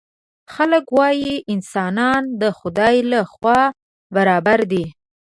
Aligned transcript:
خلک 0.53 0.85
وايي 0.97 1.35
انسانان 1.53 2.21
د 2.41 2.43
خدای 2.59 2.97
له 3.11 3.21
خوا 3.31 3.61
برابر 4.15 4.59
دي. 4.71 4.85